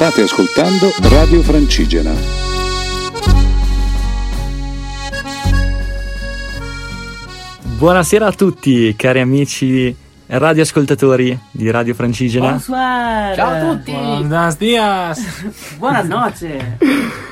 State 0.00 0.22
ascoltando 0.22 0.90
Radio 1.10 1.42
Francigena. 1.42 2.10
Buonasera 7.76 8.24
a 8.24 8.32
tutti, 8.32 8.96
cari 8.96 9.20
amici 9.20 9.94
radioascoltatori 10.24 11.38
di 11.50 11.70
Radio 11.70 11.92
Francigena. 11.92 12.52
Bonsoir. 12.52 13.34
Ciao 13.34 13.50
a 13.50 13.74
tutti. 13.74 13.92
Buenos 13.92 14.56
dias. 14.56 15.44
Buenas 15.76 16.06
noches. 16.06 16.62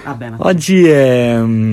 Vabbè, 0.05 0.29
ma 0.29 0.37
Oggi 0.41 0.87
è 0.87 1.39
mm, 1.39 1.73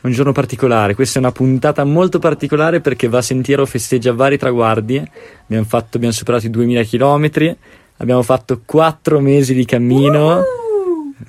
un 0.00 0.10
giorno 0.10 0.32
particolare, 0.32 0.96
questa 0.96 1.20
è 1.20 1.22
una 1.22 1.30
puntata 1.30 1.84
molto 1.84 2.18
particolare 2.18 2.80
perché 2.80 3.08
Va 3.08 3.22
Sentiero 3.22 3.64
festeggia 3.64 4.12
vari 4.12 4.38
traguardi. 4.38 5.00
Abbiamo, 5.44 5.64
fatto, 5.66 5.98
abbiamo 5.98 6.12
superato 6.12 6.46
i 6.46 6.50
2000 6.50 6.82
km, 6.82 7.56
abbiamo 7.98 8.22
fatto 8.22 8.60
4 8.64 9.20
mesi 9.20 9.54
di 9.54 9.64
cammino, 9.64 10.42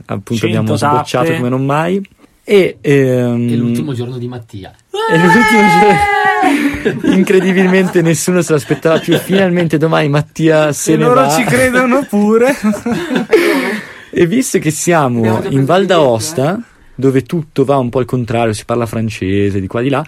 appunto 0.05 0.46
abbiamo 0.46 0.68
100 0.68 0.78
tappe. 0.78 0.96
sbocciato 0.96 1.33
come 1.36 1.50
non 1.50 1.65
mai. 1.65 2.01
E, 2.46 2.78
ehm, 2.82 3.50
è 3.50 3.55
l'ultimo 3.55 3.93
giorno 3.93 4.18
di 4.18 4.28
Mattia. 4.28 4.74
è 5.10 5.18
l'ultimo 5.18 5.61
giorno. 5.79 7.14
Incredibilmente 7.15 8.02
nessuno 8.02 8.41
se 8.41 8.52
l'aspettava 8.52 9.00
più. 9.00 9.18
Finalmente 9.18 9.78
domani 9.78 10.10
Mattia 10.10 10.74
se 10.74 10.91
Se 10.91 10.97
ne 10.97 11.05
loro 11.05 11.21
va. 11.21 11.29
ci 11.29 11.43
credono 11.43 12.05
pure. 12.07 12.54
E 14.16 14.27
visto 14.27 14.60
che 14.60 14.69
siamo 14.69 15.41
in 15.50 15.66
Val 15.66 15.88
d'Aosta, 15.88 16.61
dove 16.93 17.24
tutto 17.24 17.66
va 17.66 17.77
un 17.77 17.89
po' 17.89 17.97
al 17.97 18.05
contrario, 18.05 18.54
si 18.54 18.64
parla 18.64 18.86
francese 18.86 19.60
di 19.60 19.66
qua 19.66 19.82
di 19.82 19.89
là, 19.89 20.05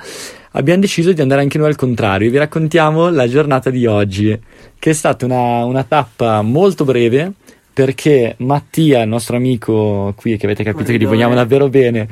abbiamo 0.56 0.82
deciso 0.82 1.12
di 1.12 1.22
andare 1.22 1.42
anche 1.42 1.58
noi 1.58 1.68
al 1.68 1.76
contrario 1.76 2.28
e 2.28 2.32
vi 2.32 2.38
raccontiamo 2.38 3.10
la 3.10 3.28
giornata 3.28 3.70
di 3.70 3.86
oggi, 3.86 4.38
che 4.78 4.90
è 4.90 4.94
stata 4.94 5.26
una, 5.26 5.64
una 5.66 5.84
tappa 5.84 6.42
molto 6.42 6.84
breve. 6.84 7.32
Perché 7.76 8.36
Mattia, 8.38 9.02
il 9.02 9.10
nostro 9.10 9.36
amico 9.36 10.14
qui, 10.16 10.38
che 10.38 10.46
avete 10.46 10.64
capito 10.64 10.86
che 10.86 10.92
Corridore. 10.92 11.14
vogliamo 11.14 11.36
davvero 11.36 11.68
bene, 11.68 12.08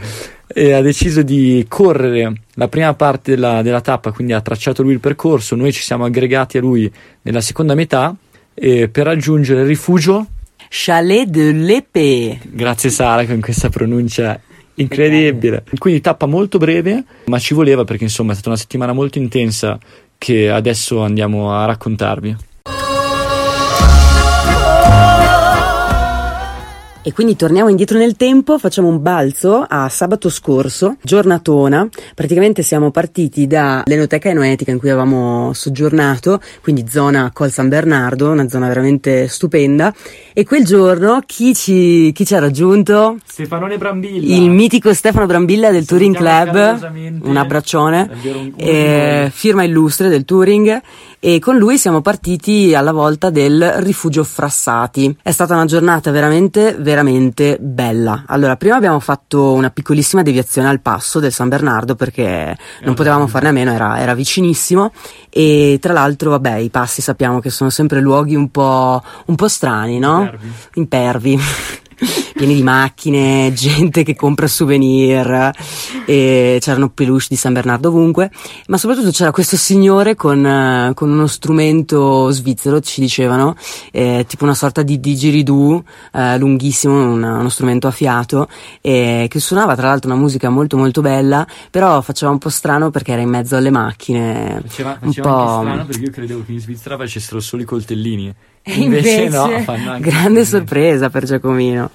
eh, 0.48 0.74
ha 0.74 0.82
deciso 0.82 1.22
di 1.22 1.66
correre 1.70 2.34
la 2.56 2.68
prima 2.68 2.94
parte 2.96 3.36
della, 3.36 3.62
della 3.62 3.80
tappa, 3.80 4.12
quindi 4.12 4.34
ha 4.34 4.42
tracciato 4.42 4.84
lui 4.84 4.92
il 4.92 5.00
percorso. 5.00 5.56
Noi 5.56 5.72
ci 5.72 5.82
siamo 5.82 6.04
aggregati 6.04 6.58
a 6.58 6.60
lui 6.60 6.92
nella 7.22 7.40
seconda 7.40 7.76
metà 7.76 8.14
eh, 8.54 8.90
per 8.90 9.06
raggiungere 9.06 9.62
il 9.62 9.68
rifugio 9.68 10.28
Chalet 10.68 11.30
de 11.30 11.52
l'Épée. 11.54 12.40
Grazie 12.44 12.90
Sara 12.90 13.26
con 13.26 13.40
questa 13.40 13.70
pronuncia 13.70 14.38
incredibile. 14.76 15.64
Quindi 15.78 16.02
tappa 16.02 16.26
molto 16.26 16.58
breve, 16.58 17.04
ma 17.26 17.40
ci 17.40 17.54
voleva 17.54 17.84
perché 17.84 18.04
insomma 18.04 18.32
è 18.32 18.36
stata 18.36 18.50
una 18.50 18.58
settimana 18.58 18.94
molto 18.94 19.18
intensa 19.18 19.78
che 20.18 20.50
adesso 20.50 21.02
andiamo 21.02 21.54
a 21.54 21.66
raccontarvi. 21.66 22.36
E 27.06 27.12
quindi 27.12 27.36
torniamo 27.36 27.68
indietro 27.68 27.98
nel 27.98 28.16
tempo, 28.16 28.58
facciamo 28.58 28.88
un 28.88 29.02
balzo 29.02 29.66
a 29.68 29.90
sabato 29.90 30.30
scorso, 30.30 30.96
giornatona. 31.02 31.86
Praticamente 32.16 32.62
siamo 32.62 32.92
partiti 32.92 33.46
dall'Enoteca 33.46 34.30
Enoetica 34.30 34.72
in 34.72 34.80
cui 34.80 34.90
avevamo 34.90 35.52
soggiornato, 35.52 36.40
quindi 36.62 36.86
zona 36.88 37.30
Col 37.34 37.52
San 37.52 37.68
Bernardo, 37.68 38.32
una 38.32 38.48
zona 38.48 38.70
veramente 38.70 39.28
stupenda. 39.28 39.94
E 40.32 40.46
quel 40.46 40.64
giorno 40.64 41.22
chi 41.26 41.54
ci, 41.54 42.14
chi 42.14 42.26
ci 42.26 42.36
ha 42.36 42.40
raggiunto? 42.40 43.18
Stefanone 43.26 43.78
Brambilla. 43.78 44.36
Il 44.38 44.50
mitico 44.50 44.94
Stefano 44.94 45.26
Brambilla 45.26 45.72
del 45.72 45.86
Touring 45.86 46.16
Club, 46.16 47.20
un 47.24 47.36
abbraccione, 47.36 48.10
un- 48.24 48.54
eh, 48.56 49.30
firma 49.30 49.64
illustre 49.64 50.08
del 50.08 50.24
Touring 50.24 50.82
e 51.20 51.40
con 51.40 51.58
lui 51.58 51.78
siamo 51.78 52.02
partiti 52.02 52.74
alla 52.74 52.94
volta 52.94 53.30
del 53.30 53.74
rifugio 53.78 54.24
Frassati. 54.24 55.18
È 55.22 55.32
stata 55.32 55.54
una 55.54 55.66
giornata 55.66 56.10
veramente, 56.12 56.76
veramente 56.80 56.92
bella. 57.60 58.24
Allora, 58.28 58.56
prima 58.56 58.76
abbiamo 58.76 59.00
fatto 59.00 59.54
una 59.54 59.70
piccolissima 59.70 60.22
deviazione 60.22 60.68
al 60.68 60.82
passo 60.82 61.20
del 61.20 61.32
San 61.32 61.50
Bernardo 61.50 61.96
perché 61.96 62.56
non 62.84 62.94
potevamo 62.94 63.28
farne 63.28 63.50
a 63.50 63.52
meno, 63.52 63.72
era, 63.72 64.00
era 64.00 64.14
vicinissimo 64.14 64.92
e 65.30 65.80
tra 65.82 65.94
l'altro, 65.94 66.30
vabbè, 66.30 66.58
i 66.58 66.70
passi 66.70 67.02
sappiamo 67.02 67.40
che 67.40 67.50
sono 67.50 67.70
sempre 67.70 68.02
luoghi 68.02 68.36
un 68.36 68.50
po', 68.50 69.02
un 69.26 69.36
po' 69.36 69.48
strani, 69.48 69.98
no? 69.98 70.22
Impervi. 70.22 70.52
impervi 70.76 71.40
pieni 72.44 72.56
di 72.56 72.64
macchine, 72.64 73.54
gente 73.56 74.04
che 74.04 74.16
compra 74.16 74.48
souvenir 74.48 75.52
e 76.06 76.58
c'erano 76.60 76.90
peluche 76.90 77.28
di 77.30 77.36
San 77.38 77.54
Bernardo 77.54 77.88
ovunque 77.88 78.32
ma 78.68 78.78
soprattutto 78.78 79.12
c'era 79.12 79.32
questo 79.32 79.56
signore 79.56 80.16
con, 80.16 80.46
eh, 80.46 80.92
con 80.94 81.10
uno 81.10 81.28
strumento 81.28 82.30
svizzero 82.32 82.82
ci 82.82 83.00
dicevano 83.00 83.56
eh, 83.92 84.26
tipo 84.28 84.44
una 84.44 84.56
sorta 84.56 84.82
di 84.82 85.00
didgeridoo 85.00 85.84
eh, 86.12 86.38
lunghissimo 86.38 87.14
una- 87.14 87.38
uno 87.38 87.50
strumento 87.50 87.88
a 87.88 87.92
fiato 87.92 88.50
eh, 88.82 89.28
che 89.30 89.40
suonava 89.40 89.76
tra 89.76 89.88
l'altro 89.88 90.12
una 90.12 90.20
musica 90.20 90.50
molto 90.50 90.76
molto 90.76 91.00
bella 91.00 91.48
però 91.72 92.02
faceva 92.02 92.32
un 92.32 92.40
po' 92.40 92.50
strano 92.50 92.90
perché 92.90 93.14
era 93.14 93.22
in 93.22 93.30
mezzo 93.30 93.56
alle 93.56 93.70
macchine 93.70 94.62
Faceva, 94.66 94.98
un 95.02 95.14
faceva 95.14 95.30
po' 95.30 95.36
anche 95.36 95.62
strano 95.62 95.86
perché 95.86 96.04
io 96.04 96.12
credevo 96.12 96.44
che 96.46 96.52
in 96.52 96.60
Svizzera 96.60 96.98
facessero 96.98 97.40
solo 97.40 97.62
i 97.62 97.66
coltellini. 97.66 98.34
E 98.66 98.76
invece, 98.76 99.28
no, 99.28 99.50
fanno 99.66 99.92
anche 99.92 100.10
grande 100.10 100.46
sorpresa 100.46 101.10
per 101.10 101.26
Giacomino. 101.26 101.90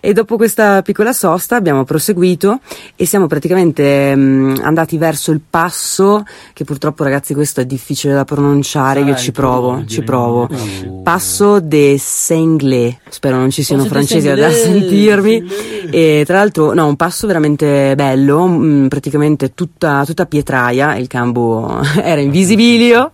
E 0.00 0.12
dopo 0.12 0.36
questa 0.36 0.82
piccola 0.82 1.12
sosta 1.12 1.56
abbiamo 1.56 1.84
proseguito 1.84 2.60
e 2.94 3.04
siamo 3.04 3.26
praticamente 3.26 4.14
mm, 4.14 4.58
andati 4.62 4.96
verso 4.96 5.32
il 5.32 5.40
passo, 5.48 6.24
che 6.52 6.64
purtroppo 6.64 7.02
ragazzi 7.02 7.34
questo 7.34 7.60
è 7.60 7.66
difficile 7.66 8.14
da 8.14 8.24
pronunciare, 8.24 9.00
Sara, 9.00 9.10
io 9.10 9.16
ci 9.16 9.28
il 9.28 9.32
tuo 9.32 9.42
provo, 9.42 9.84
ci 9.86 10.02
provo. 10.02 10.48
inglese. 10.50 11.00
Passo 11.02 11.60
de 11.60 11.96
Senglé, 11.98 13.00
spero 13.08 13.36
non 13.36 13.50
ci 13.50 13.62
siano 13.62 13.82
Passo 13.82 13.94
de 13.94 14.00
francesi 14.06 14.34
da 14.34 14.50
Senglé, 14.50 14.80
sentirmi. 14.80 15.50
E 15.90 16.22
tra 16.24 16.36
l'altro, 16.38 16.74
no, 16.74 16.86
un 16.86 16.96
passo 16.96 17.26
veramente 17.26 17.94
bello, 17.96 18.46
mm, 18.46 18.86
praticamente 18.86 19.54
tutta, 19.54 20.04
tutta 20.06 20.26
pietraia, 20.26 20.96
il 20.96 21.08
campo 21.08 21.80
era 22.00 22.20
invisibilio, 22.20 23.12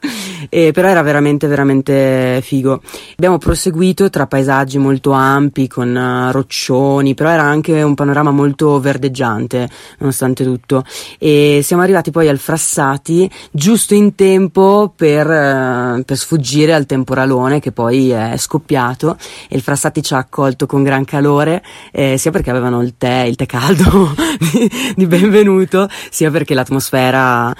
eh, 0.48 0.72
però 0.72 0.88
era 0.88 1.02
veramente, 1.02 1.46
veramente 1.46 2.40
figo. 2.42 2.80
Abbiamo 3.16 3.38
proseguito 3.38 4.10
tra 4.10 4.26
paesaggi 4.26 4.78
molto 4.78 5.12
ampi, 5.12 5.68
con 5.68 5.96
eh, 5.96 6.32
roccioni, 6.32 7.14
però 7.14 7.30
era 7.30 7.42
anche 7.42 7.82
un 7.82 7.94
panorama 7.94 8.30
molto 8.30 8.80
verdeggiante, 8.80 9.68
nonostante 9.98 10.44
tutto. 10.44 10.84
E 11.18 11.60
siamo 11.62 11.82
arrivati 11.82 12.10
poi 12.10 12.28
al 12.28 12.38
Frassati, 12.38 13.30
giusto 13.50 13.94
in 13.94 14.14
tempo 14.14 14.92
per, 14.94 15.30
eh, 15.30 16.02
per 16.04 16.16
sfuggire 16.16 16.74
al 16.74 16.86
temporalone 16.86 17.60
che 17.60 17.72
poi 17.72 18.10
è 18.10 18.36
scoppiato 18.36 19.16
e 19.48 19.56
il 19.56 19.62
Frassati 19.62 20.02
ci 20.02 20.14
ha 20.14 20.18
accolto 20.18 20.66
con 20.66 20.82
gran 20.82 21.04
calore, 21.04 21.62
eh, 21.92 22.16
sia 22.18 22.30
perché 22.30 22.50
avevano 22.50 22.82
il 22.82 22.94
tè, 22.98 23.22
il 23.22 23.36
tè 23.36 23.46
caldo 23.46 24.14
di, 24.94 25.06
benvenuto, 25.06 25.88
sia 26.10 26.30
perché 26.30 26.54
l'atmosfera 26.54 27.52
eh, 27.52 27.56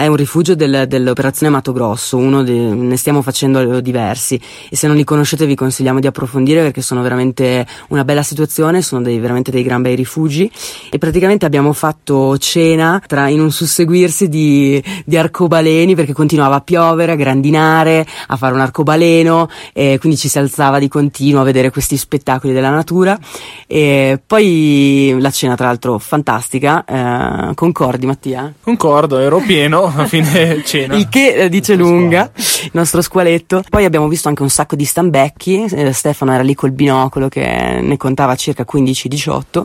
è 0.00 0.06
un 0.06 0.16
rifugio 0.16 0.54
del- 0.54 0.86
dell'operazione 0.86 1.52
Mato 1.52 1.72
Grosso, 1.72 2.17
uno 2.18 2.42
de- 2.42 2.52
ne 2.52 2.96
stiamo 2.96 3.22
facendo 3.22 3.80
diversi 3.80 4.40
e 4.68 4.76
se 4.76 4.86
non 4.86 4.96
li 4.96 5.04
conoscete 5.04 5.46
vi 5.46 5.54
consigliamo 5.54 6.00
di 6.00 6.06
approfondire 6.06 6.62
perché 6.62 6.82
sono 6.82 7.02
veramente 7.02 7.66
una 7.88 8.04
bella 8.04 8.22
situazione, 8.22 8.82
sono 8.82 9.02
dei, 9.02 9.18
veramente 9.18 9.50
dei 9.50 9.62
gran 9.62 9.82
bei 9.82 9.94
rifugi 9.94 10.50
e 10.90 10.98
praticamente 10.98 11.46
abbiamo 11.46 11.72
fatto 11.72 12.36
cena 12.38 13.02
tra, 13.06 13.28
in 13.28 13.40
un 13.40 13.50
susseguirsi 13.50 14.28
di, 14.28 14.82
di 15.04 15.16
arcobaleni 15.16 15.94
perché 15.94 16.12
continuava 16.12 16.56
a 16.56 16.60
piovere, 16.60 17.12
a 17.12 17.16
grandinare, 17.16 18.06
a 18.26 18.36
fare 18.36 18.54
un 18.54 18.60
arcobaleno 18.60 19.48
e 19.72 19.98
quindi 20.00 20.18
ci 20.18 20.28
si 20.28 20.38
alzava 20.38 20.78
di 20.78 20.88
continuo 20.88 21.40
a 21.40 21.44
vedere 21.44 21.70
questi 21.70 21.96
spettacoli 21.96 22.52
della 22.52 22.70
natura 22.70 23.18
e 23.66 24.20
poi 24.24 25.16
la 25.18 25.30
cena 25.30 25.54
tra 25.54 25.66
l'altro 25.66 25.98
fantastica, 25.98 26.84
eh, 26.84 27.54
concordi 27.54 28.06
Mattia? 28.06 28.52
Concordo, 28.60 29.18
ero 29.18 29.40
pieno 29.40 29.92
a 29.94 30.06
fine 30.06 30.62
cena. 30.64 30.94
Il 30.94 31.08
che 31.08 31.34
eh, 31.34 31.48
dice 31.48 31.76
lunga, 32.08 32.30
il 32.34 32.70
nostro 32.72 33.02
squaletto. 33.02 33.62
Poi 33.68 33.84
abbiamo 33.84 34.08
visto 34.08 34.28
anche 34.28 34.42
un 34.42 34.50
sacco 34.50 34.76
di 34.76 34.84
stambecchi. 34.84 35.64
eh, 35.64 35.92
Stefano 35.92 36.32
era 36.32 36.42
lì 36.42 36.54
col 36.54 36.72
binocolo 36.72 37.28
che 37.28 37.80
ne 37.82 37.96
contava 37.96 38.34
circa 38.34 38.64
15-18. 38.70 39.64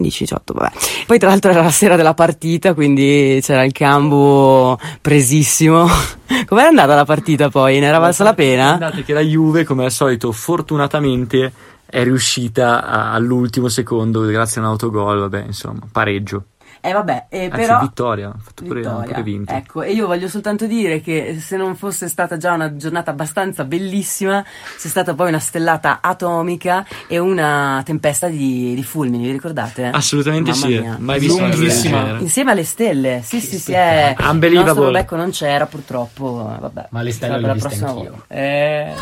15-18, 0.00 0.36
vabbè. 0.52 0.72
Poi 1.06 1.18
tra 1.18 1.28
l'altro 1.28 1.50
era 1.50 1.62
la 1.62 1.70
sera 1.70 1.96
della 1.96 2.14
partita, 2.14 2.74
quindi 2.74 3.40
c'era 3.42 3.64
il 3.64 3.72
campo 3.72 4.78
presissimo. 5.00 5.88
Com'è 6.46 6.62
andata 6.62 6.94
la 6.94 7.04
partita 7.04 7.48
poi? 7.48 7.80
Ne 7.80 7.86
era 7.86 7.98
valsa 7.98 8.22
la 8.22 8.34
pena? 8.34 8.76
Guardate 8.76 9.04
che 9.04 9.12
la 9.12 9.20
Juve, 9.20 9.64
come 9.64 9.84
al 9.84 9.90
solito, 9.90 10.30
fortunatamente 10.30 11.52
è 11.90 12.04
riuscita 12.04 12.84
all'ultimo 13.10 13.68
secondo 13.68 14.20
grazie 14.26 14.60
a 14.60 14.64
un 14.64 14.70
autogol, 14.70 15.20
vabbè, 15.20 15.44
insomma, 15.46 15.80
pareggio. 15.90 16.44
Eh 16.80 16.92
vabbè, 16.92 17.26
eh, 17.28 17.44
Anzi, 17.44 17.56
però... 17.56 17.80
vittoria, 17.80 18.28
ha 18.28 18.38
fatto 18.38 18.64
pure, 18.64 18.80
Vittoria. 18.80 19.08
pure 19.08 19.22
vinto. 19.22 19.52
Ecco, 19.52 19.82
e 19.82 19.92
io 19.92 20.06
voglio 20.06 20.28
soltanto 20.28 20.66
dire 20.66 21.00
che 21.00 21.38
se 21.40 21.56
non 21.56 21.74
fosse 21.76 22.08
stata 22.08 22.36
già 22.36 22.52
una 22.52 22.76
giornata 22.76 23.10
abbastanza 23.10 23.64
bellissima, 23.64 24.44
c'è 24.78 24.88
stata 24.88 25.14
poi 25.14 25.28
una 25.28 25.38
stellata 25.38 25.98
atomica 26.00 26.84
e 27.06 27.18
una 27.18 27.82
tempesta 27.84 28.28
di, 28.28 28.74
di 28.74 28.82
fulmini, 28.82 29.24
vi 29.24 29.32
ricordate? 29.32 29.86
Assolutamente 29.86 30.50
Mamma 30.50 30.66
sì, 30.66 30.78
mia. 30.78 30.96
mai 30.98 31.18
visto 31.18 31.40
Lunghissima. 31.40 32.18
Insieme 32.18 32.50
alle 32.52 32.64
stelle, 32.64 33.20
sì, 33.22 33.40
sì, 33.40 33.58
sì, 33.58 33.72
è... 33.72 34.14
Il 34.18 34.24
Unbelievable. 34.26 34.72
nostro 34.72 34.90
becco 34.90 35.16
non 35.16 35.30
c'era 35.30 35.66
purtroppo, 35.66 36.56
vabbè. 36.60 36.86
Ma 36.90 37.02
le 37.02 37.12
stelle 37.12 37.38
le 37.38 37.38
ho 37.38 37.40
per 37.40 37.48
la 37.48 37.54
viste 37.54 37.68
prossima 37.68 37.90
anch'io. 37.90 38.24
Eh... 38.28 38.94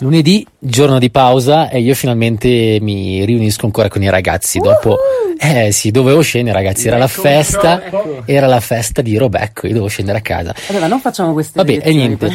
Lunedì, 0.00 0.46
giorno 0.58 0.98
di 0.98 1.10
pausa 1.10 1.68
e 1.68 1.80
io 1.80 1.94
finalmente 1.94 2.78
mi 2.80 3.22
riunisco 3.24 3.66
ancora 3.66 3.88
con 3.88 4.02
i 4.02 4.08
ragazzi 4.08 4.58
dopo 4.58 4.96
eh 5.42 5.72
sì, 5.72 5.90
dovevo 5.90 6.20
scendere 6.20 6.54
ragazzi, 6.54 6.86
era 6.86 6.98
la 6.98 7.08
festa, 7.08 7.80
era 8.26 8.46
la 8.46 8.60
festa 8.60 9.00
di 9.00 9.16
Robecco, 9.16 9.66
io 9.66 9.72
dovevo 9.72 9.88
scendere 9.88 10.18
a 10.18 10.20
casa. 10.20 10.54
Vabbè, 10.66 10.80
ma 10.80 10.86
non 10.86 11.00
facciamo 11.00 11.32
queste 11.32 11.52
Vabbè, 11.54 11.80
e 11.82 11.94
niente. 11.94 12.30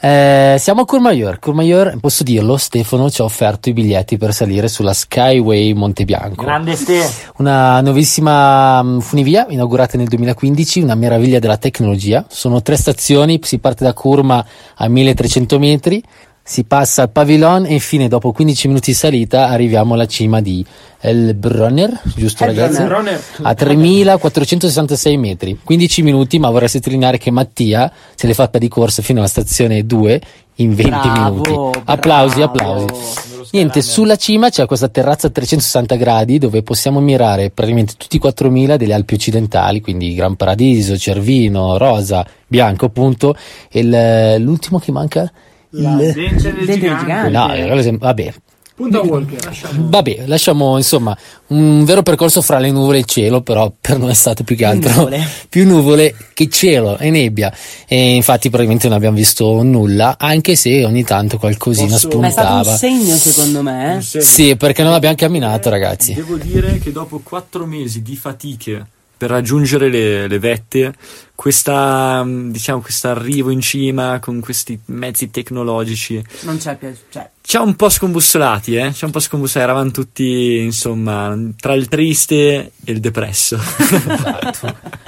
Eh, 0.00 0.56
siamo 0.58 0.80
a 0.80 0.84
Courmayeur. 0.86 1.38
Courmayeur, 1.38 1.98
posso 2.00 2.24
dirlo, 2.24 2.56
Stefano 2.56 3.10
ci 3.10 3.20
ha 3.20 3.24
offerto 3.24 3.68
i 3.68 3.74
biglietti 3.74 4.16
per 4.16 4.32
salire 4.32 4.68
sulla 4.68 4.94
Skyway 4.94 5.74
Montebianco. 5.74 6.44
Grande 6.44 6.76
Ste. 6.76 7.06
Una 7.36 7.82
nuovissima 7.82 8.82
mm, 8.82 9.00
funivia 9.00 9.44
inaugurata 9.50 9.98
nel 9.98 10.08
2015, 10.08 10.80
una 10.80 10.94
meraviglia 10.94 11.38
della 11.38 11.58
tecnologia. 11.58 12.24
Sono 12.26 12.62
tre 12.62 12.76
stazioni, 12.76 13.38
si 13.42 13.58
parte 13.58 13.84
da 13.84 13.92
Curma 13.92 14.42
a 14.76 14.88
1300 14.88 15.58
metri, 15.58 16.02
si 16.48 16.62
passa 16.62 17.02
al 17.02 17.10
Pavillon 17.10 17.66
e 17.66 17.72
infine 17.72 18.06
dopo 18.06 18.30
15 18.30 18.68
minuti 18.68 18.92
di 18.92 18.96
salita 18.96 19.48
arriviamo 19.48 19.94
alla 19.94 20.06
cima 20.06 20.40
di 20.40 20.64
El 21.00 21.34
Bronner, 21.34 22.00
giusto 22.14 22.44
ragazzi? 22.44 22.82
A 23.42 23.52
3466 23.52 25.16
metri, 25.16 25.58
15 25.62 26.02
minuti, 26.02 26.38
ma 26.38 26.48
vorrei 26.48 26.68
sottolineare 26.68 27.18
che 27.18 27.32
Mattia 27.32 27.92
se 28.14 28.28
l'è 28.28 28.32
fatta 28.32 28.58
di 28.58 28.68
corsa 28.68 29.02
fino 29.02 29.18
alla 29.18 29.28
stazione 29.28 29.84
2 29.84 30.20
in 30.56 30.72
20 30.72 30.90
Bravo, 30.90 31.40
minuti. 31.40 31.80
Applausi, 31.84 32.36
bravo. 32.36 32.52
applausi. 32.52 33.34
Niente, 33.50 33.82
sulla 33.82 34.16
cima 34.16 34.48
c'è 34.48 34.66
questa 34.66 34.88
terrazza 34.88 35.26
a 35.26 35.30
360 35.30 35.96
gradi 35.96 36.38
dove 36.38 36.62
possiamo 36.62 37.00
mirare 37.00 37.50
praticamente 37.50 37.94
tutti 37.96 38.16
i 38.16 38.20
4000 38.20 38.76
delle 38.76 38.94
Alpi 38.94 39.14
occidentali, 39.14 39.80
quindi 39.80 40.14
Gran 40.14 40.36
Paradiso, 40.36 40.96
Cervino, 40.96 41.76
Rosa, 41.76 42.24
Bianco 42.46 42.86
appunto, 42.86 43.36
e 43.68 44.38
l'ultimo 44.38 44.78
che 44.78 44.92
manca? 44.92 45.30
Il... 45.76 46.12
Dente 46.14 46.52
del 46.52 46.66
gigante. 46.66 46.98
gigante. 47.04 47.30
No, 47.30 47.52
eh, 47.54 47.96
vabbè, 47.98 48.34
Punta 48.76 49.00
Walker. 49.00 49.42
lasciamo. 49.42 49.88
vabbè, 49.88 50.24
lasciamo 50.26 50.76
insomma 50.76 51.16
un 51.46 51.82
vero 51.86 52.02
percorso 52.02 52.42
fra 52.42 52.58
le 52.58 52.70
nuvole 52.70 52.98
e 52.98 53.00
il 53.00 53.06
cielo, 53.06 53.40
però 53.40 53.72
per 53.80 53.96
noi 53.98 54.10
è 54.10 54.14
stato 54.14 54.44
più 54.44 54.54
che 54.54 54.66
altro 54.66 54.92
nuvole. 54.92 55.26
più 55.48 55.66
nuvole 55.66 56.14
che 56.34 56.50
cielo 56.50 56.98
e 56.98 57.08
nebbia. 57.08 57.50
E 57.88 58.14
infatti 58.16 58.48
probabilmente 58.48 58.86
non 58.88 58.98
abbiamo 58.98 59.16
visto 59.16 59.62
nulla, 59.62 60.16
anche 60.18 60.56
se 60.56 60.84
ogni 60.84 61.04
tanto 61.04 61.38
qualcosina 61.38 61.92
Posso- 61.98 62.18
Ma 62.18 62.26
è 62.26 62.30
stato 62.30 62.52
un 62.54 62.64
spuntava. 62.64 62.76
segno 62.76 63.14
secondo 63.16 63.62
me. 63.62 63.96
eh. 63.96 64.20
Sì, 64.20 64.56
perché 64.56 64.82
non 64.82 64.92
abbiamo 64.92 65.14
camminato, 65.16 65.70
ragazzi. 65.70 66.12
Devo 66.12 66.36
dire 66.36 66.78
che 66.78 66.92
dopo 66.92 67.20
quattro 67.24 67.64
mesi 67.64 68.02
di 68.02 68.14
fatiche 68.14 68.86
per 69.16 69.30
raggiungere 69.30 69.88
le, 69.88 70.26
le 70.26 70.38
vette, 70.38 70.94
questa, 71.34 72.22
mm, 72.24 72.50
diciamo, 72.50 72.80
questo 72.80 73.08
arrivo 73.08 73.50
in 73.50 73.60
cima 73.60 74.18
con 74.20 74.40
questi 74.40 74.78
mezzi 74.86 75.30
tecnologici 75.30 76.22
Non 76.42 76.58
c'è 76.58 76.76
più. 76.76 76.92
Cioè, 77.08 77.30
ci 77.40 77.56
ha 77.56 77.62
un 77.62 77.76
po' 77.76 77.88
scombussolati, 77.88 78.74
eh? 78.74 78.92
Ci 78.92 79.04
ha 79.04 79.06
un 79.06 79.12
po' 79.12 79.20
scombussolati, 79.20 79.70
eravamo 79.70 79.90
tutti, 79.92 80.58
insomma, 80.58 81.36
tra 81.58 81.74
il 81.74 81.88
triste 81.88 82.72
e 82.84 82.92
il 82.92 83.00
depresso. 83.00 83.56
E, 83.56 84.52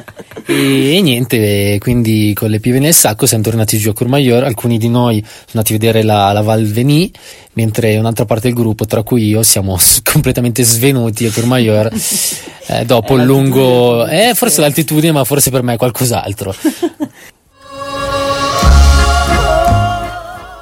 e 0.51 1.03
niente, 1.03 1.77
quindi 1.79 2.33
con 2.35 2.49
le 2.49 2.59
pive 2.59 2.79
nel 2.79 2.95
sacco 2.95 3.27
siamo 3.27 3.43
tornati 3.43 3.77
giù 3.77 3.91
a 3.91 3.93
Courmayeur. 3.93 4.45
Alcuni 4.45 4.79
di 4.79 4.89
noi 4.89 5.23
sono 5.23 5.61
andati 5.61 5.75
a 5.75 5.79
vedere 5.79 6.03
la, 6.03 6.33
la 6.33 6.41
Val 6.41 6.65
Veni, 6.65 7.13
mentre 7.53 7.99
un'altra 7.99 8.25
parte 8.25 8.49
del 8.49 8.57
gruppo, 8.57 8.87
tra 8.87 9.03
cui 9.03 9.27
io, 9.27 9.43
siamo 9.43 9.77
s- 9.77 10.01
completamente 10.11 10.63
svenuti 10.63 11.27
a 11.27 11.33
Courmayeur. 11.33 11.93
eh, 12.67 12.85
dopo 12.87 13.17
il 13.17 13.25
lungo, 13.25 14.07
eh, 14.07 14.33
forse 14.35 14.63
l'altitudine, 14.63 15.13
ma 15.13 15.25
forse 15.25 15.51
per 15.51 15.63
me 15.63 15.75
è 15.75 15.77
qualcos'altro. 15.77 16.55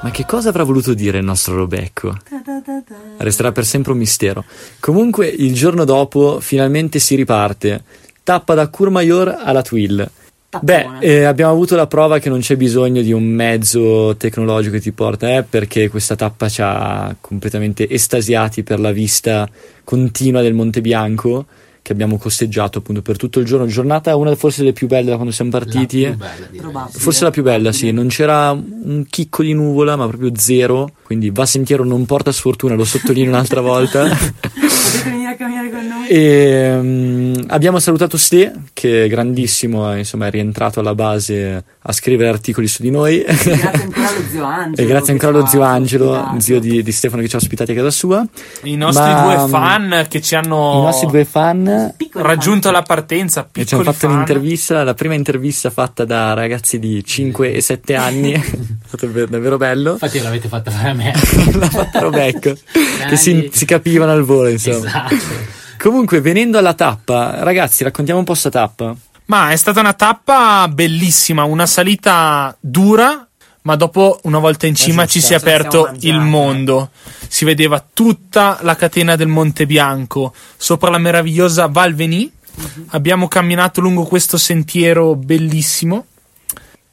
Ma 0.02 0.12
che 0.12 0.24
cosa 0.24 0.50
avrà 0.50 0.62
voluto 0.62 0.94
dire 0.94 1.18
il 1.18 1.24
nostro 1.24 1.56
Robecco? 1.56 2.16
Resterà 3.18 3.50
per 3.50 3.64
sempre 3.64 3.90
un 3.92 3.98
mistero. 3.98 4.44
Comunque, 4.78 5.26
il 5.26 5.52
giorno 5.54 5.84
dopo, 5.84 6.38
finalmente 6.40 7.00
si 7.00 7.16
riparte. 7.16 7.82
Tappa 8.26 8.55
da 8.55 8.67
Courmayeur 8.67 9.38
alla 9.40 9.62
Twill. 9.62 10.11
Beh, 10.61 10.99
eh, 10.99 11.23
abbiamo 11.23 11.52
avuto 11.52 11.76
la 11.76 11.87
prova 11.87 12.19
che 12.19 12.28
non 12.28 12.40
c'è 12.40 12.56
bisogno 12.56 13.00
di 13.00 13.12
un 13.12 13.23
mezzo 13.23 14.17
tecnologico 14.17 14.75
che 14.75 14.81
ti 14.81 14.90
porta, 14.90 15.37
eh, 15.37 15.44
perché 15.44 15.88
questa 15.88 16.17
tappa 16.17 16.49
ci 16.49 16.61
ha 16.61 17.14
completamente 17.20 17.88
estasiati 17.88 18.64
per 18.64 18.81
la 18.81 18.90
vista 18.90 19.49
continua 19.84 20.43
del 20.43 20.55
Monte 20.55 20.81
Bianco 20.81 21.46
che 21.82 21.93
abbiamo 21.93 22.19
costeggiato 22.19 22.78
appunto 22.78 23.00
per 23.00 23.17
tutto 23.17 23.38
il 23.38 23.46
giorno. 23.46 23.67
Giornata 23.67 24.17
una 24.17 24.34
forse 24.34 24.62
delle 24.62 24.73
più 24.73 24.88
belle 24.88 25.11
da 25.11 25.14
quando 25.14 25.32
siamo 25.32 25.52
partiti. 25.52 26.02
probabile. 26.56 26.99
Forse 26.99 27.23
la 27.23 27.31
più 27.31 27.44
bella, 27.44 27.70
sì. 27.70 27.93
Non 27.93 28.08
c'era 28.08 28.50
un 28.50 29.05
chicco 29.08 29.44
di 29.44 29.52
nuvola, 29.52 29.94
ma 29.94 30.08
proprio 30.08 30.32
zero. 30.34 30.90
Quindi 31.06 31.30
va 31.30 31.46
sentiero 31.46 31.84
non 31.84 32.04
porta 32.04 32.32
sfortuna, 32.32 32.74
lo 32.74 32.84
sottolineo 32.84 33.30
un'altra 33.30 33.60
volta. 33.60 34.08
Potete 34.08 35.08
venire 35.08 35.30
a 35.30 35.36
camminare 35.36 35.70
con 35.70 35.86
noi? 35.86 36.08
E 36.08 36.78
mm, 36.82 37.34
abbiamo 37.46 37.78
salutato 37.78 38.16
Ste, 38.16 38.52
che 38.72 39.04
è 39.04 39.08
grandissimo, 39.08 39.92
eh, 39.92 39.98
insomma, 39.98 40.26
è 40.26 40.30
rientrato 40.30 40.80
alla 40.80 40.96
base 40.96 41.62
a 41.78 41.92
scrivere 41.92 42.28
articoli 42.28 42.66
su 42.66 42.82
di 42.82 42.90
noi. 42.90 43.24
Grazie 43.24 43.52
ancora 43.62 44.08
allo 44.08 44.22
zio 44.28 44.44
Angelo. 44.44 44.74
E 44.82 44.86
grazie 44.90 45.12
ancora 45.12 45.38
allo 45.38 45.46
zio 45.46 45.62
Angelo, 45.62 46.10
ospitato. 46.10 46.40
zio 46.40 46.58
di, 46.58 46.82
di 46.82 46.90
Stefano 46.92 47.22
che 47.22 47.28
ci 47.28 47.34
ha 47.36 47.38
ospitati 47.38 47.70
a 47.70 47.74
casa 47.76 47.90
sua. 47.90 48.26
I 48.64 48.74
nostri 48.76 49.04
Ma, 49.04 49.22
due 49.22 49.44
mm, 49.44 49.48
fan 49.48 50.06
che 50.08 50.20
ci 50.20 50.34
hanno 50.34 50.80
I 50.80 50.82
nostri 50.82 51.06
due 51.06 51.24
fan 51.24 51.94
raggiunto 52.14 52.72
la 52.72 52.82
partenza, 52.82 53.48
E 53.52 53.64
ci 53.64 53.74
hanno 53.74 53.84
fatto 53.84 53.98
fan. 54.08 54.10
un'intervista, 54.10 54.82
la 54.82 54.94
prima 54.94 55.14
intervista 55.14 55.70
fatta 55.70 56.04
da 56.04 56.32
ragazzi 56.34 56.80
di 56.80 57.04
5 57.04 57.52
e 57.52 57.60
7 57.60 57.94
anni, 57.94 58.32
è 58.34 58.42
stato 58.86 59.06
davvero- 59.06 59.56
bello. 59.56 59.92
Infatti 59.92 60.20
l'avete 60.20 60.48
fatta 60.48 60.70
fare 60.72 60.94
a 60.96 61.04
me. 61.04 61.12
L'ha 61.52 61.70
fatta 61.70 62.00
Robecco, 62.00 62.56
che 63.08 63.16
si, 63.16 63.50
si 63.52 63.64
capivano 63.64 64.12
al 64.12 64.22
volo, 64.22 64.48
insomma. 64.48 64.87
esatto. 64.87 65.14
Comunque, 65.78 66.20
venendo 66.20 66.58
alla 66.58 66.75
tappa, 66.75 67.43
ragazzi, 67.43 67.84
raccontiamo 67.84 68.19
un 68.20 68.25
po' 68.25 68.34
sta 68.34 68.50
tappa. 68.50 68.96
Ma 69.26 69.50
è 69.50 69.56
stata 69.56 69.81
una 69.81 69.93
tappa 69.93 70.69
bellissima, 70.69 71.44
una 71.44 71.66
salita 71.66 72.56
dura, 72.60 73.26
ma 73.62 73.75
dopo 73.75 74.20
una 74.22 74.38
volta 74.38 74.66
in 74.66 74.75
cima 74.75 75.06
ci 75.06 75.20
si 75.20 75.32
è 75.32 75.37
la 75.37 75.38
aperto 75.38 75.93
il 76.00 76.20
mondo. 76.20 76.90
Si 77.28 77.44
vedeva 77.44 77.84
tutta 77.92 78.58
la 78.62 78.76
catena 78.76 79.16
del 79.16 79.26
Monte 79.26 79.66
Bianco 79.66 80.32
sopra 80.56 80.90
la 80.90 80.99
meravigliosa 80.99 81.66
Val 81.66 81.94
Veni. 81.94 82.31
Abbiamo 82.88 83.26
camminato 83.26 83.81
lungo 83.81 84.04
questo 84.04 84.38
sentiero 84.38 85.16
bellissimo. 85.16 86.06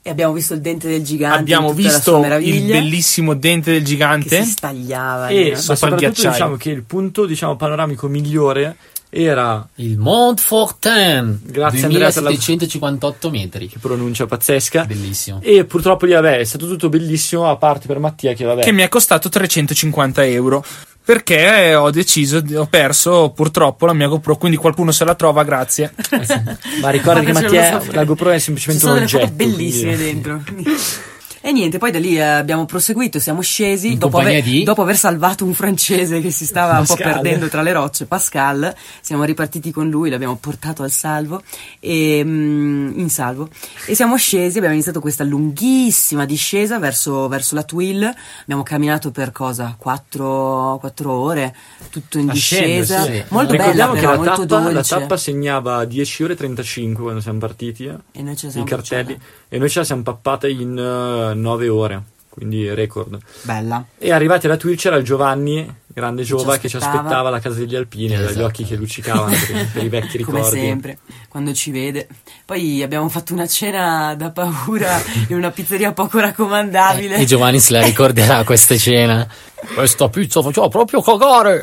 E 0.05 0.09
abbiamo 0.09 0.33
visto 0.33 0.53
il 0.53 0.59
dente 0.59 0.89
del 0.89 1.01
gigante. 1.01 1.39
Abbiamo 1.39 1.71
visto 1.71 2.17
il 2.39 2.65
bellissimo 2.65 3.33
dente 3.35 3.71
del 3.71 3.79
che 3.83 3.85
gigante. 3.87 4.43
si 4.43 4.49
stagliava. 4.51 5.29
E 5.29 5.39
il 5.47 5.57
soprattutto 5.57 6.09
diciamo 6.29 6.55
che 6.57 6.71
il 6.71 6.83
punto 6.83 7.25
diciamo, 7.25 7.55
panoramico 7.55 8.07
migliore 8.09 8.75
era, 9.09 9.65
Il 9.75 9.97
Mont 9.99 10.41
Fortin. 10.41 11.39
Grazie, 11.45 11.83
Andrea, 11.85 12.11
per 12.11 12.23
la- 12.23 12.29
2758 12.29 13.29
metri. 13.29 13.67
che 13.67 13.77
pronuncia 13.79 14.25
pazzesca, 14.25 14.85
Bellissimo. 14.85 15.39
e 15.41 15.65
purtroppo 15.65 16.05
lì 16.05 16.13
vabbè 16.13 16.39
è 16.39 16.43
stato 16.43 16.67
tutto 16.67 16.89
bellissimo, 16.89 17.47
a 17.49 17.55
parte 17.55 17.85
per 17.87 17.99
Mattia 17.99 18.33
che 18.33 18.43
vabbè... 18.43 18.61
che 18.63 18.71
mi 18.71 18.81
è 18.81 18.89
costato 18.89 19.29
350 19.29 20.25
euro. 20.25 20.65
Perché 21.05 21.75
ho 21.75 21.89
deciso, 21.91 22.41
ho 22.55 22.65
perso 22.67 23.31
purtroppo 23.35 23.85
la 23.85 23.93
mia 23.93 24.07
GoPro. 24.07 24.37
Quindi 24.37 24.57
qualcuno 24.57 24.91
se 24.91 25.03
la 25.03 25.15
trova, 25.15 25.43
grazie. 25.43 25.93
Ma 26.81 26.89
ricorda 26.89 27.21
che 27.21 27.33
Mattia, 27.33 27.81
la 27.91 28.03
GoPro 28.05 28.29
è 28.31 28.35
Ci 28.37 28.43
semplicemente 28.43 28.85
sono 28.85 28.99
un 28.99 29.05
delle 29.05 29.11
foto 29.11 29.23
oggetto. 29.25 29.35
bellissime 29.43 29.95
quindi- 29.95 30.21
dentro. 30.21 30.43
E 31.45 31.51
niente, 31.51 31.77
poi 31.77 31.91
da 31.91 31.99
lì 31.99 32.15
eh, 32.15 32.21
abbiamo 32.21 32.63
proseguito, 32.65 33.19
siamo 33.19 33.41
scesi 33.41 33.97
dopo 33.97 34.19
aver, 34.19 34.41
di? 34.41 34.63
dopo 34.63 34.81
aver 34.81 34.95
salvato 34.95 35.43
un 35.43 35.53
francese 35.53 36.21
che 36.21 36.31
si 36.31 36.45
stava 36.45 36.79
un 36.79 36.85
po' 36.85 36.95
Pascal. 36.95 37.11
perdendo 37.15 37.49
tra 37.49 37.61
le 37.61 37.73
rocce, 37.73 38.05
Pascal. 38.05 38.73
Siamo 39.01 39.25
ripartiti 39.25 39.69
con 39.69 39.89
lui, 39.89 40.09
l'abbiamo 40.09 40.37
portato 40.37 40.83
al 40.83 40.91
salvo 40.91 41.43
e, 41.81 42.21
mm, 42.23 42.97
in 42.97 43.09
salvo 43.09 43.49
e 43.85 43.93
siamo 43.93 44.15
scesi, 44.15 44.55
abbiamo 44.55 44.73
iniziato 44.73 45.01
questa 45.01 45.25
lunghissima 45.25 46.23
discesa 46.25 46.79
verso, 46.79 47.27
verso 47.27 47.55
la 47.55 47.63
Twill. 47.63 48.09
Abbiamo 48.43 48.63
camminato 48.63 49.11
per 49.11 49.33
cosa? 49.33 49.75
Quattro, 49.77 50.77
quattro 50.79 51.11
ore, 51.11 51.53
tutto 51.89 52.19
in 52.19 52.27
discesa. 52.29 53.03
sì. 53.03 53.21
Molto 53.27 53.51
bella, 53.51 53.63
Ricordiamo 53.63 53.93
che 53.95 53.99
però, 53.99 54.11
la 54.11 54.17
molto 54.17 54.45
tappa, 54.45 54.63
la 54.63 54.71
dolce. 54.71 54.95
tappa 54.97 55.17
segnava 55.17 55.83
10 55.83 56.23
ore 56.23 56.33
e 56.33 56.35
35 56.37 57.03
quando 57.03 57.19
siamo 57.19 57.39
partiti, 57.39 57.83
eh, 57.83 57.95
e 58.13 58.21
noi 58.21 58.37
ce 58.37 58.43
la 58.45 58.47
i 58.47 58.51
siamo 58.51 58.65
cartelli, 58.65 59.03
bruciata. 59.03 59.45
e 59.49 59.57
noi 59.57 59.69
ce 59.69 59.79
la 59.79 59.85
siamo 59.85 60.01
pappata 60.03 60.47
in 60.47 61.31
9 61.33 61.67
ore, 61.69 62.01
quindi 62.29 62.73
record. 62.73 63.17
Bella. 63.43 63.83
E 63.97 64.11
arrivati 64.11 64.45
alla 64.45 64.57
Twitch 64.57 64.81
c'era 64.81 64.95
il 64.95 65.03
Giovanni, 65.03 65.71
grande 65.87 66.23
Giova, 66.23 66.57
che 66.57 66.67
ci 66.69 66.77
aspettava. 66.77 67.27
alla 67.27 67.39
casa 67.39 67.59
degli 67.59 67.75
Alpini, 67.75 68.13
Esatto. 68.15 68.45
occhi 68.45 68.63
che 68.63 68.75
luccicavano 68.75 69.35
per, 69.47 69.69
per 69.71 69.83
i 69.83 69.89
vecchi 69.89 70.17
ricordi. 70.17 70.39
Come 70.41 70.51
sempre, 70.51 70.97
quando 71.29 71.53
ci 71.53 71.71
vede. 71.71 72.07
Poi 72.45 72.81
abbiamo 72.81 73.07
fatto 73.09 73.33
una 73.33 73.47
cena 73.47 74.15
da 74.15 74.31
paura 74.31 75.01
in 75.29 75.35
una 75.35 75.51
pizzeria 75.51 75.93
poco 75.93 76.19
raccomandabile. 76.19 77.17
E 77.17 77.25
Giovanni 77.25 77.59
se 77.59 77.73
la 77.73 77.81
ricorderà 77.83 78.43
questa 78.43 78.75
cena. 78.77 79.27
Questa 79.73 80.09
pizza 80.09 80.41
faceva 80.41 80.67
proprio 80.67 81.01
cagare. 81.01 81.61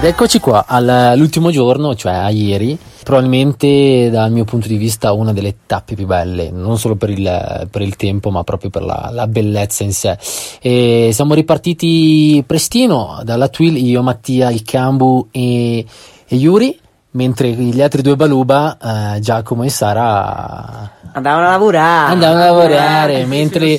Ed 0.00 0.06
eccoci 0.06 0.40
qua 0.40 0.64
all'ultimo 0.66 1.50
giorno, 1.50 1.94
cioè 1.94 2.14
a 2.14 2.30
ieri. 2.30 2.78
probabilmente 3.02 4.08
dal 4.10 4.32
mio 4.32 4.44
punto 4.44 4.66
di 4.66 4.78
vista 4.78 5.12
una 5.12 5.34
delle 5.34 5.56
tappe 5.66 5.94
più 5.94 6.06
belle, 6.06 6.50
non 6.50 6.78
solo 6.78 6.94
per 6.96 7.10
il, 7.10 7.68
per 7.70 7.82
il 7.82 7.96
tempo 7.96 8.30
ma 8.30 8.42
proprio 8.42 8.70
per 8.70 8.82
la, 8.82 9.10
la 9.12 9.26
bellezza 9.26 9.82
in 9.82 9.92
sé. 9.92 10.16
E 10.62 11.10
siamo 11.12 11.34
ripartiti 11.34 12.42
prestino 12.46 13.20
dalla 13.24 13.48
Twill, 13.48 13.76
io, 13.76 14.02
Mattia, 14.02 14.50
il 14.50 14.62
Cambu 14.62 15.28
e, 15.30 15.84
e 16.26 16.34
Yuri, 16.34 16.78
mentre 17.12 17.50
gli 17.50 17.80
altri 17.80 18.02
due 18.02 18.16
Baluba, 18.16 19.14
eh, 19.16 19.20
Giacomo 19.20 19.64
e 19.64 19.70
Sara 19.70 20.98
Andavano 21.12 21.46
a 21.46 21.50
lavorare. 21.50 22.12
andavano 22.12 22.40
a 22.40 22.44
lavorare 22.46 23.24
mentre, 23.26 23.78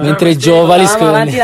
mentre 0.00 0.30
i 0.30 0.38
giovani 0.38 0.86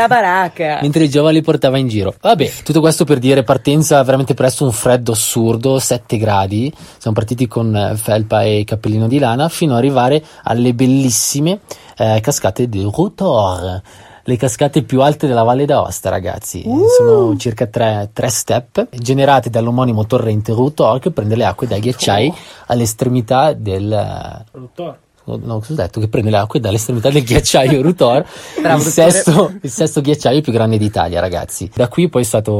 baracca. 0.07 0.79
mentre 0.81 1.03
i 1.03 1.09
giovani 1.09 1.35
li 1.35 1.43
portava 1.43 1.77
in 1.77 1.87
giro. 1.87 2.15
Vabbè, 2.19 2.51
tutto 2.63 2.79
questo 2.79 3.05
per 3.05 3.19
dire 3.19 3.43
partenza 3.43 4.01
veramente 4.03 4.33
presto, 4.33 4.63
un 4.63 4.71
freddo 4.71 5.11
assurdo, 5.11 5.77
7 5.77 6.17
gradi. 6.17 6.73
Siamo 6.97 7.15
partiti 7.15 7.47
con 7.47 7.75
eh, 7.75 7.95
felpa 7.95 8.43
e 8.43 8.63
cappellino 8.65 9.07
di 9.07 9.19
lana 9.19 9.47
fino 9.47 9.73
ad 9.73 9.77
arrivare 9.77 10.23
alle 10.43 10.73
bellissime 10.73 11.59
eh, 11.97 12.19
cascate 12.19 12.67
di 12.67 12.81
Rutor. 12.81 13.81
Le 14.27 14.35
cascate 14.35 14.83
più 14.83 15.01
alte 15.01 15.25
della 15.25 15.43
Valle 15.43 15.63
d'Aosta, 15.65 16.09
ragazzi. 16.09 16.61
Sono 16.97 17.37
circa 17.37 17.65
tre, 17.67 18.09
tre 18.11 18.27
step 18.27 18.89
generate 18.91 19.49
dall'omonimo 19.49 20.05
torrente 20.05 20.51
Rutor 20.51 20.99
che 20.99 21.11
prende 21.11 21.37
le 21.37 21.45
acque 21.45 21.65
dai 21.65 21.79
ghiacciai 21.79 22.33
all'estremità 22.65 23.53
del. 23.53 23.87
No, 25.23 25.37
no, 25.43 25.59
cosa 25.59 25.71
ho 25.71 25.75
detto? 25.75 25.99
Che 26.01 26.09
prende 26.09 26.29
le 26.29 26.37
acque 26.37 26.59
dall'estremità 26.59 27.09
del 27.09 27.23
ghiacciaio 27.23 27.81
Rutor, 27.81 28.25
il, 28.63 28.81
sesto, 28.81 29.53
il 29.61 29.69
sesto 29.69 30.01
ghiacciaio 30.01 30.41
più 30.41 30.51
grande 30.51 30.77
d'Italia, 30.77 31.21
ragazzi. 31.21 31.69
Da 31.73 31.87
qui 31.87 32.09
poi 32.09 32.21
è 32.23 32.25
stato, 32.25 32.53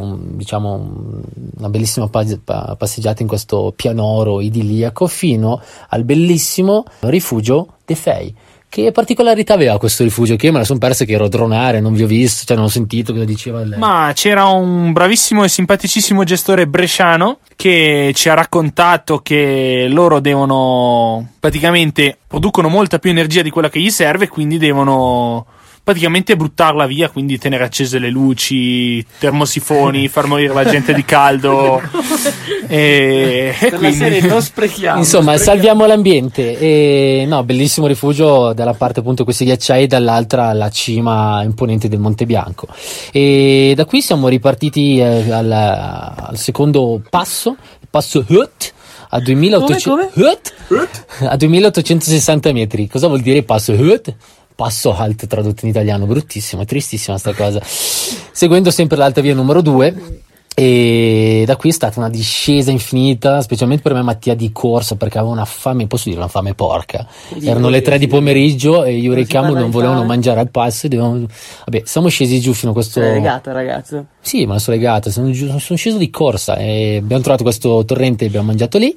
un- 0.00 0.36
diciamo, 0.38 0.72
un- 0.72 1.22
una 1.58 1.68
bellissima 1.68 2.08
pa- 2.08 2.24
pa- 2.42 2.76
passeggiata 2.78 3.20
in 3.20 3.28
questo 3.28 3.74
pianoro 3.76 4.40
idilliaco 4.40 5.06
fino 5.06 5.60
al 5.88 6.04
bellissimo 6.04 6.84
rifugio 7.00 7.74
De 7.84 7.94
Fei. 7.94 8.34
Che 8.70 8.92
particolarità 8.92 9.54
aveva 9.54 9.78
questo 9.78 10.04
rifugio? 10.04 10.36
Che 10.36 10.46
io 10.46 10.52
me 10.52 10.58
la 10.58 10.64
sono 10.64 10.78
persa 10.78 11.04
che 11.04 11.14
ero 11.14 11.26
dronare, 11.26 11.80
non 11.80 11.92
vi 11.92 12.04
ho 12.04 12.06
visto, 12.06 12.44
cioè 12.46 12.54
non 12.54 12.66
ho 12.66 12.68
sentito 12.68 13.12
cosa 13.12 13.24
diceva 13.24 13.62
il... 13.62 13.74
Ma 13.76 14.12
c'era 14.14 14.44
un 14.44 14.92
bravissimo 14.92 15.42
e 15.42 15.48
simpaticissimo 15.48 16.22
gestore 16.22 16.68
bresciano 16.68 17.38
che 17.56 18.12
ci 18.14 18.28
ha 18.28 18.34
raccontato 18.34 19.18
che 19.22 19.88
loro 19.90 20.20
devono 20.20 21.32
praticamente 21.40 22.16
producono 22.28 22.68
molta 22.68 23.00
più 23.00 23.10
energia 23.10 23.42
di 23.42 23.50
quella 23.50 23.68
che 23.68 23.80
gli 23.80 23.90
serve, 23.90 24.28
quindi 24.28 24.56
devono 24.56 25.46
praticamente 25.90 26.36
buttarla 26.36 26.86
via, 26.86 27.08
quindi 27.08 27.36
tenere 27.36 27.64
accese 27.64 27.98
le 27.98 28.10
luci, 28.10 29.04
termosifoni, 29.18 30.06
far 30.06 30.26
morire 30.26 30.54
la 30.54 30.64
gente 30.64 30.94
di 30.94 31.04
caldo. 31.04 31.82
e, 32.68 33.52
e 33.58 33.70
quindi 33.72 33.96
serie 33.96 34.20
non 34.20 34.40
sprechiamo. 34.40 34.98
Insomma, 34.98 35.36
salviamo 35.36 35.86
l'ambiente. 35.86 36.56
E, 36.56 37.24
no, 37.26 37.42
bellissimo 37.42 37.88
rifugio 37.88 38.52
dalla 38.52 38.74
parte 38.74 39.00
appunto 39.00 39.24
questi 39.24 39.44
ghiacciai, 39.44 39.88
dall'altra 39.88 40.52
la 40.52 40.70
cima 40.70 41.42
imponente 41.42 41.88
del 41.88 41.98
Monte 41.98 42.24
Bianco. 42.24 42.68
E 43.10 43.72
da 43.74 43.84
qui 43.84 44.00
siamo 44.00 44.28
ripartiti 44.28 44.98
eh, 44.98 45.32
al, 45.32 45.50
al 45.50 46.38
secondo 46.38 47.02
passo, 47.10 47.56
il 47.80 47.88
passo 47.90 48.24
Hut. 48.28 48.74
A, 49.12 49.18
2800 49.18 49.90
Come, 49.90 50.10
Hut? 50.14 50.54
a 51.26 51.36
2860 51.36 52.52
metri. 52.52 52.86
Cosa 52.86 53.08
vuol 53.08 53.22
dire 53.22 53.42
passo 53.42 53.72
Hut? 53.72 54.14
Passo 54.60 54.94
alt 54.94 55.26
tradotto 55.26 55.64
in 55.64 55.70
italiano, 55.70 56.04
bruttissimo, 56.04 56.66
tristissima 56.66 57.16
sta 57.16 57.32
cosa. 57.32 57.62
Seguendo 57.64 58.70
sempre 58.70 58.98
l'alta 58.98 59.22
via 59.22 59.32
numero 59.32 59.62
2, 59.62 60.20
e 60.62 61.44
da 61.46 61.56
qui 61.56 61.70
è 61.70 61.72
stata 61.72 61.98
una 62.00 62.10
discesa 62.10 62.70
infinita, 62.70 63.40
specialmente 63.40 63.82
per 63.82 63.94
me 63.94 64.02
Mattia 64.02 64.34
di 64.34 64.52
corsa, 64.52 64.94
perché 64.96 65.16
avevo 65.16 65.32
una 65.32 65.46
fame, 65.46 65.86
posso 65.86 66.10
dire 66.10 66.20
una 66.20 66.28
fame 66.28 66.52
porca. 66.52 67.06
Erano 67.42 67.70
le 67.70 67.80
tre 67.80 67.98
di 67.98 68.06
pomeriggio 68.08 68.84
e 68.84 68.94
io 68.96 69.12
e 69.12 69.14
Ricamo 69.14 69.54
non 69.54 69.70
volevano 69.70 70.04
mangiare 70.04 70.38
al 70.40 70.50
passo. 70.50 70.86
dovevamo- 70.86 71.24
Vabbè, 71.64 71.82
siamo 71.86 72.08
scesi 72.08 72.40
giù 72.40 72.52
fino 72.52 72.72
a 72.72 72.74
questo... 72.74 73.00
Sei 73.00 73.12
legato, 73.14 73.52
ragazzo. 73.52 74.04
Sì, 74.20 74.44
me 74.44 74.52
la 74.52 74.58
sono 74.58 74.76
legata, 74.76 75.10
sono, 75.10 75.30
giù- 75.30 75.46
sono 75.56 75.78
sceso 75.78 75.96
di 75.96 76.10
corsa 76.10 76.56
e 76.56 76.96
abbiamo 77.02 77.22
trovato 77.22 77.42
questo 77.42 77.82
torrente 77.86 78.24
e 78.24 78.26
abbiamo 78.28 78.48
mangiato 78.48 78.76
lì, 78.76 78.92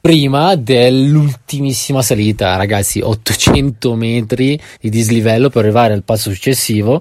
prima 0.00 0.54
dell'ultimissima 0.54 2.00
salita, 2.00 2.54
ragazzi, 2.56 3.00
800 3.00 3.94
metri 3.96 4.60
di 4.80 4.88
dislivello 4.88 5.48
per 5.50 5.64
arrivare 5.64 5.94
al 5.94 6.04
passo 6.04 6.30
successivo, 6.30 7.00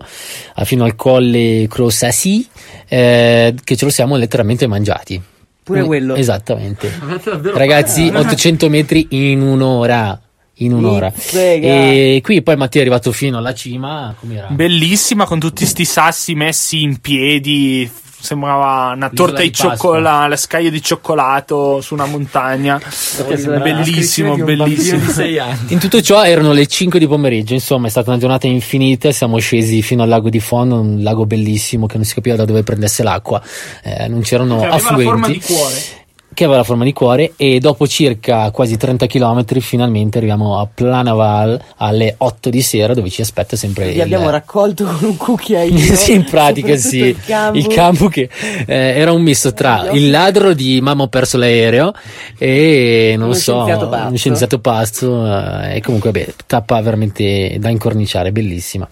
a- 0.55 0.65
fino 0.65 0.85
al 0.85 0.95
colle 0.95 1.67
Crossassi, 1.69 2.47
eh, 2.87 3.53
che 3.63 3.75
ce 3.75 3.85
lo 3.85 3.91
siamo 3.91 4.06
letteralmente 4.15 4.67
mangiati. 4.67 5.21
Pure 5.63 5.81
Mm, 5.81 5.85
quello. 5.85 6.15
Esattamente. 6.15 6.89
Ragazzi, 7.53 8.07
800 8.13 8.69
metri 8.69 9.07
in 9.09 9.41
un'ora. 9.41 10.19
In 10.59 10.73
un'ora. 10.73 11.11
E 11.33 12.19
qui 12.23 12.41
poi 12.41 12.55
Mattia 12.55 12.79
è 12.79 12.83
arrivato 12.83 13.11
fino 13.11 13.37
alla 13.37 13.53
cima. 13.53 14.15
Com'era? 14.19 14.47
bellissima 14.47 15.25
con 15.25 15.39
tutti 15.39 15.65
sti 15.65 15.85
sassi 15.85 16.33
messi 16.35 16.81
in 16.81 16.99
piedi. 16.99 17.87
Sembrava 18.19 18.93
una 18.95 19.09
torta 19.09 19.41
di 19.41 19.53
cioccolato, 19.53 20.27
la 20.27 20.35
scaglia 20.35 20.69
di 20.69 20.81
cioccolato 20.81 21.81
su 21.81 21.93
una 21.93 22.05
montagna. 22.05 22.79
Bellissimo, 23.27 24.35
bellissimo. 24.35 25.09
6 25.09 25.39
anni. 25.39 25.57
In 25.73 25.79
tutto 25.79 26.01
ciò 26.01 26.23
erano 26.23 26.51
le 26.51 26.65
5 26.65 26.99
di 26.99 27.07
pomeriggio, 27.07 27.53
insomma 27.53 27.87
è 27.87 27.89
stata 27.89 28.09
una 28.09 28.19
giornata 28.19 28.47
infinita, 28.47 29.11
siamo 29.11 29.37
scesi 29.37 29.81
fino 29.81 30.03
al 30.03 30.09
lago 30.09 30.29
di 30.29 30.39
Fondo, 30.39 30.79
un 30.79 31.03
lago 31.03 31.25
bellissimo 31.25 31.85
che 31.85 31.95
non 31.97 32.05
si 32.05 32.15
capiva 32.15 32.35
da 32.35 32.45
dove 32.45 32.63
prendesse 32.63 33.03
l'acqua, 33.03 33.41
eh, 33.83 34.07
non 34.07 34.21
c'erano 34.21 34.61
la 34.61 34.69
affluenti, 34.69 35.03
forma 35.03 35.27
di 35.27 35.39
cuore. 35.39 36.05
Che 36.37 36.43
aveva 36.43 36.59
la 36.59 36.63
forma 36.65 36.83
di 36.83 36.93
cuore 36.93 37.33
e 37.35 37.57
dopo 37.57 37.87
circa 37.87 38.51
quasi 38.51 38.77
30 38.77 39.07
km 39.07 39.43
finalmente 39.59 40.19
arriviamo 40.19 40.59
a 40.59 40.67
Planaval 40.71 41.59
alle 41.77 42.13
8 42.15 42.51
di 42.51 42.61
sera 42.61 42.93
dove 42.93 43.09
ci 43.09 43.21
aspetta 43.21 43.55
sempre 43.55 43.85
Li 43.87 43.95
il... 43.95 44.01
abbiamo 44.01 44.29
raccolto 44.29 44.83
con 44.83 44.97
un 45.09 45.17
cucchiaino. 45.17 45.79
sì, 45.97 46.13
in 46.13 46.25
pratica 46.25 46.75
sì. 46.75 46.99
Il 46.99 47.17
campo. 47.25 47.57
Il 47.57 47.65
campo 47.65 48.07
che 48.07 48.29
eh, 48.67 48.75
era 48.99 49.11
un 49.11 49.23
misto 49.23 49.51
tra 49.53 49.89
il 49.89 50.11
ladro 50.11 50.53
di 50.53 50.79
Mamma 50.79 51.03
ho 51.03 51.07
perso 51.07 51.37
l'aereo 51.39 51.91
e 52.37 53.15
non 53.17 53.29
Uno 53.29 53.33
so, 53.35 53.53
scienziato 53.53 53.89
pazzo. 53.89 54.07
uno 54.07 54.17
scienziato 54.17 54.59
pazzo. 54.59 55.25
eh, 55.25 55.75
e 55.77 55.81
comunque, 55.81 56.11
beh, 56.11 56.35
tappa 56.45 56.79
veramente 56.81 57.57
da 57.59 57.69
incorniciare, 57.69 58.31
bellissima. 58.31 58.87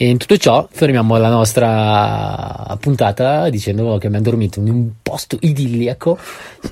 E 0.00 0.08
in 0.08 0.16
tutto 0.16 0.36
ciò 0.36 0.68
fermiamo 0.70 1.16
la 1.16 1.28
nostra 1.28 2.76
puntata 2.78 3.50
dicendo 3.50 3.98
che 3.98 4.06
abbiamo 4.06 4.24
dormito 4.24 4.60
in 4.60 4.68
un 4.70 4.90
posto 5.02 5.36
idilliaco 5.40 6.16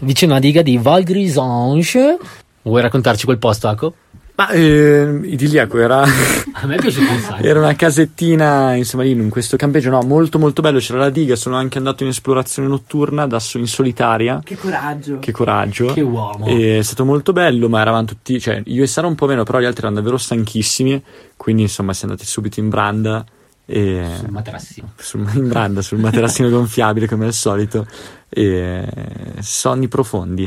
vicino 0.03 0.31
alla 0.31 0.41
diga 0.41 0.63
di 0.63 0.79
Val 0.79 1.03
Grisange. 1.03 2.19
Vuoi 2.63 2.83
raccontarci 2.83 3.25
quel 3.25 3.39
posto, 3.39 3.67
Aco? 3.67 3.95
Ma 4.39 4.51
eh, 4.51 5.19
idilliaco 5.25 5.79
era, 5.79 6.03
A 6.03 6.67
me 6.67 6.77
un 6.77 7.21
sacco. 7.23 7.41
era 7.43 7.59
una 7.59 7.75
casettina, 7.75 8.75
insomma, 8.75 9.03
lì 9.03 9.13
in 9.13 9.31
questo 9.31 9.57
campeggio, 9.57 9.89
no, 9.89 10.03
molto 10.03 10.39
molto 10.39 10.61
bello. 10.61 10.79
C'era 10.79 10.99
la 10.99 11.09
diga, 11.09 11.37
sono 11.37 11.57
anche 11.57 11.79
andato 11.79 12.03
in 12.03 12.11
esplorazione 12.11 12.69
notturna 12.69 13.27
da 13.27 13.41
in 13.55 13.67
solitaria. 13.67 14.41
Che 14.45 14.57
coraggio. 14.57 15.19
Che 15.21 15.33
coraggio. 15.33 15.87
Che 15.87 16.03
uomo. 16.03 16.45
E 16.47 16.79
è 16.79 16.83
stato 16.83 17.07
molto 17.07 17.33
bello, 17.33 17.71
ma 17.71 17.81
eravamo 17.81 18.05
tutti, 18.05 18.39
cioè 18.39 18.61
io 18.67 18.83
e 18.83 18.87
Sara 18.87 19.07
un 19.07 19.15
po' 19.15 19.27
meno, 19.27 19.43
però 19.43 19.59
gli 19.59 19.65
altri 19.65 19.81
erano 19.81 19.97
davvero 19.97 20.19
stanchissimi. 20.19 21.03
Quindi 21.35 21.63
insomma 21.63 21.95
siamo 21.95 22.13
andati 22.13 22.29
subito 22.31 22.61
in 22.61 22.69
branda. 22.69 23.25
E 23.65 24.05
Sul 24.19 24.29
materassino. 24.31 24.93
sul- 24.97 25.31
in 25.35 25.49
branda 25.49 25.81
sul 25.81 25.99
materassino 25.99 26.51
gonfiabile 26.51 27.09
come 27.09 27.25
al 27.25 27.33
solito. 27.33 27.87
E 28.29 28.87
sonni 29.41 29.89
profondi. 29.89 30.47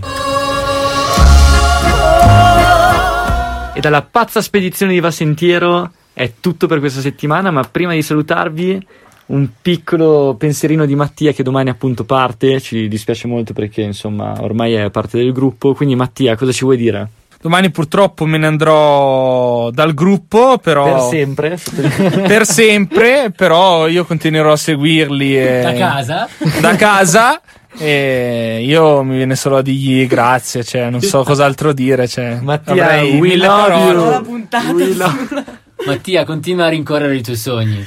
E 3.80 3.82
dalla 3.82 4.02
pazza 4.02 4.42
spedizione 4.42 4.92
di 4.92 5.00
Va 5.00 5.10
Sentiero 5.10 5.90
è 6.12 6.34
tutto 6.42 6.68
per 6.68 6.80
questa 6.80 7.00
settimana, 7.00 7.50
ma 7.50 7.64
prima 7.64 7.94
di 7.94 8.02
salutarvi 8.02 8.86
un 9.28 9.48
piccolo 9.62 10.36
pensierino 10.38 10.86
di 10.86 10.96
Mattia 10.96 11.32
che 11.32 11.44
domani 11.44 11.70
appunto 11.70 12.04
parte, 12.04 12.60
ci 12.60 12.90
dispiace 12.90 13.30
molto 13.30 13.54
perché 13.54 13.80
insomma 13.84 14.34
ormai 14.42 14.74
è 14.74 14.90
parte 14.90 15.18
del 15.18 15.32
gruppo, 15.32 15.74
quindi 15.74 15.96
Mattia 15.96 16.36
cosa 16.36 16.52
ci 16.52 16.66
vuoi 16.66 16.76
dire? 16.76 17.08
Domani 17.40 17.70
purtroppo 17.72 18.26
me 18.26 18.38
ne 18.38 18.48
andrò 18.48 19.70
dal 19.72 19.94
gruppo, 19.94 20.58
però 20.58 21.08
Per 21.08 21.18
sempre? 21.18 21.58
per 22.28 22.46
sempre, 22.46 23.32
però 23.34 23.88
io 23.88 24.04
continuerò 24.04 24.52
a 24.52 24.58
seguirli 24.58 25.38
e- 25.40 25.62
Da 25.64 25.72
casa? 25.72 26.28
da 26.60 26.76
casa 26.76 27.42
e 27.80 28.62
io 28.64 29.04
mi 29.04 29.16
viene 29.16 29.36
solo 29.36 29.58
a 29.58 29.62
dirgli 29.62 30.06
grazie, 30.06 30.64
cioè 30.64 30.90
non 30.90 31.02
so 31.02 31.24
cos'altro 31.26 31.74
dire, 31.74 32.08
cioè, 32.08 32.40
Mattia, 32.42 32.84
avrei 32.84 33.18
we 33.20 33.36
love 33.38 34.22
puntata 34.24 34.72
We 34.72 34.94
love- 34.94 35.46
Mattia, 35.86 36.26
continua 36.26 36.66
a 36.66 36.70
rincorrere 36.70 37.16
i 37.16 37.24
tuoi 37.24 37.38
sogni. 37.38 37.86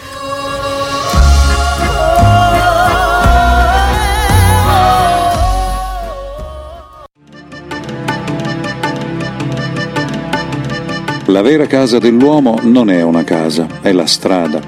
La 11.27 11.41
vera 11.41 11.67
casa 11.67 11.99
dell'uomo 11.99 12.59
non 12.63 12.91
è 12.91 13.03
una 13.03 13.25
casa, 13.25 13.67
è 13.81 13.93
la 13.93 14.07
strada. 14.07 14.61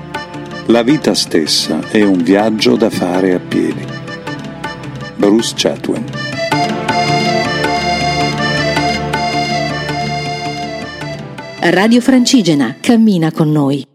La 0.67 0.83
vita 0.83 1.15
stessa 1.15 1.81
è 1.91 2.03
un 2.03 2.23
viaggio 2.23 2.77
da 2.77 2.89
fare 2.89 3.35
a 3.35 3.39
piedi. 3.39 3.94
Bruce 5.25 5.55
Chatwin. 5.57 6.05
Radio 11.61 12.03
Francigena 12.03 12.77
cammina 12.79 13.33
con 13.33 13.51
noi. 13.51 13.94